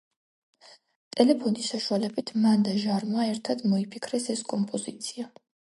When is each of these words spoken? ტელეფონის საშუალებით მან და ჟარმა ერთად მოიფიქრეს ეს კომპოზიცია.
ტელეფონის 1.17 1.69
საშუალებით 1.73 2.33
მან 2.47 2.67
და 2.69 2.75
ჟარმა 2.87 3.29
ერთად 3.35 3.65
მოიფიქრეს 3.75 4.31
ეს 4.37 4.47
კომპოზიცია. 4.55 5.33